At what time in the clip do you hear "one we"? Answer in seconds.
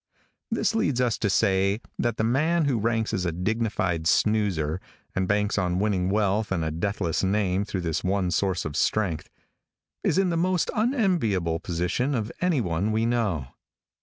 12.61-13.05